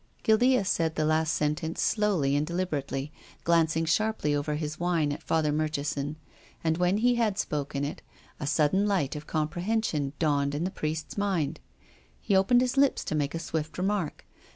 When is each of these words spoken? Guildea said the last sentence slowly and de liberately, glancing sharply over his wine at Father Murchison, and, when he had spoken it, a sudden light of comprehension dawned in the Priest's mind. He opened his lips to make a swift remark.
Guildea 0.23 0.65
said 0.65 0.95
the 0.95 1.05
last 1.05 1.31
sentence 1.31 1.79
slowly 1.79 2.35
and 2.35 2.47
de 2.47 2.53
liberately, 2.55 3.11
glancing 3.43 3.85
sharply 3.85 4.33
over 4.33 4.55
his 4.55 4.79
wine 4.79 5.11
at 5.13 5.21
Father 5.21 5.51
Murchison, 5.51 6.15
and, 6.63 6.79
when 6.79 6.97
he 6.97 7.13
had 7.21 7.37
spoken 7.37 7.85
it, 7.85 8.01
a 8.39 8.47
sudden 8.47 8.87
light 8.87 9.15
of 9.15 9.27
comprehension 9.27 10.13
dawned 10.17 10.55
in 10.55 10.63
the 10.63 10.71
Priest's 10.71 11.19
mind. 11.19 11.59
He 12.19 12.35
opened 12.35 12.61
his 12.61 12.77
lips 12.77 13.03
to 13.03 13.13
make 13.15 13.35
a 13.35 13.37
swift 13.39 13.77
remark. 13.77 14.25